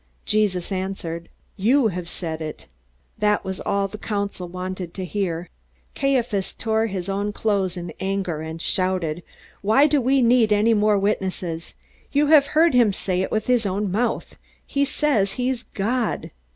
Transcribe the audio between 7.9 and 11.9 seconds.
anger, and shouted: "Why do we need any more witnesses?